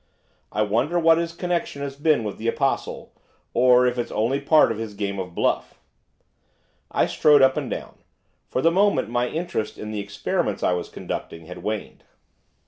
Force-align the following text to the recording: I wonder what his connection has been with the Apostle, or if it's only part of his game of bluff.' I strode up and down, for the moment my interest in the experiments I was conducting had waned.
I 0.51 0.63
wonder 0.63 0.97
what 0.97 1.19
his 1.19 1.31
connection 1.31 1.83
has 1.83 1.95
been 1.95 2.23
with 2.23 2.39
the 2.39 2.47
Apostle, 2.47 3.13
or 3.53 3.85
if 3.85 3.99
it's 3.99 4.11
only 4.11 4.41
part 4.41 4.71
of 4.71 4.79
his 4.79 4.95
game 4.95 5.19
of 5.19 5.35
bluff.' 5.35 5.79
I 6.89 7.05
strode 7.05 7.43
up 7.43 7.55
and 7.55 7.69
down, 7.69 7.99
for 8.49 8.63
the 8.63 8.71
moment 8.71 9.09
my 9.09 9.27
interest 9.27 9.77
in 9.77 9.91
the 9.91 9.99
experiments 9.99 10.63
I 10.63 10.73
was 10.73 10.89
conducting 10.89 11.45
had 11.45 11.59
waned. 11.61 12.03